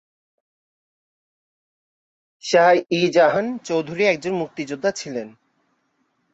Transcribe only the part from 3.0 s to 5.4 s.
জাহান চৌধুরী একজন মুক্তিযোদ্ধা ছিলেন।